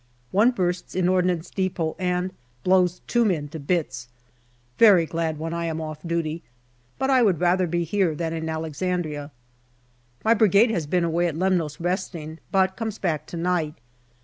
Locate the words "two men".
3.05-3.49